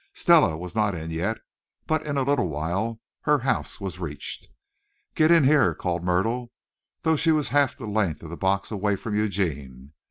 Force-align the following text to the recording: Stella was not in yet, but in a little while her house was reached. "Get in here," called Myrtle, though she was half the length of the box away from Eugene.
Stella 0.15 0.57
was 0.57 0.73
not 0.73 0.95
in 0.95 1.11
yet, 1.11 1.37
but 1.85 2.03
in 2.07 2.17
a 2.17 2.23
little 2.23 2.49
while 2.49 2.99
her 3.25 3.37
house 3.37 3.79
was 3.79 3.99
reached. 3.99 4.47
"Get 5.13 5.29
in 5.29 5.43
here," 5.43 5.75
called 5.75 6.03
Myrtle, 6.03 6.51
though 7.03 7.15
she 7.15 7.31
was 7.31 7.49
half 7.49 7.77
the 7.77 7.85
length 7.85 8.23
of 8.23 8.31
the 8.31 8.35
box 8.35 8.71
away 8.71 8.95
from 8.95 9.13
Eugene. 9.13 9.93